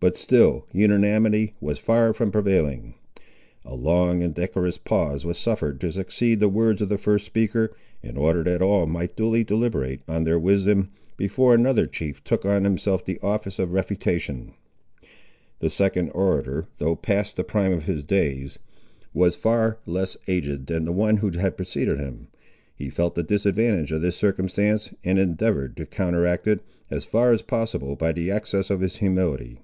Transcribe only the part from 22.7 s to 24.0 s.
He felt the disadvantage